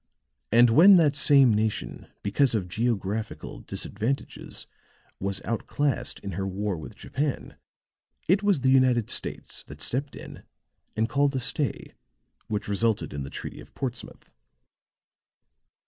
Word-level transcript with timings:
And 0.51 0.71
when 0.71 0.95
that 0.95 1.15
same 1.15 1.53
nation, 1.53 2.07
because 2.23 2.55
of 2.55 2.67
geographical 2.67 3.59
disadvantages, 3.59 4.65
was 5.19 5.43
outclassed 5.45 6.19
in 6.21 6.31
her 6.31 6.47
war 6.47 6.75
with 6.75 6.95
Japan, 6.95 7.55
it 8.27 8.41
was 8.41 8.61
the 8.61 8.71
United 8.71 9.11
States 9.11 9.61
that 9.65 9.79
stepped 9.79 10.15
in 10.15 10.41
and 10.95 11.07
called 11.07 11.35
a 11.35 11.39
stay 11.39 11.93
which 12.47 12.67
resulted 12.67 13.13
in 13.13 13.21
the 13.21 13.29
treaty 13.29 13.61
of 13.61 13.75
Portsmouth." 13.75 14.33